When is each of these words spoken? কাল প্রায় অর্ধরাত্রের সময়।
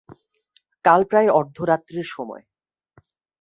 কাল 0.85 1.01
প্রায় 1.03 1.29
অর্ধরাত্রের 1.29 2.07
সময়। 2.11 2.43